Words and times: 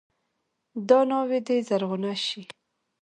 دا 0.87 0.99
ناوې 1.09 1.39
دې 1.47 1.57
زرغونه 1.67 2.11
شي. 2.25 2.43